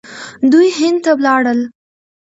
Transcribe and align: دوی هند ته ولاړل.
دوی 0.51 0.67
هند 0.79 0.99
ته 1.03 1.11
ولاړل. 1.17 1.59